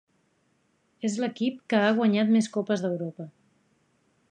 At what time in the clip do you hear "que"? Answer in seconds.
1.73-1.83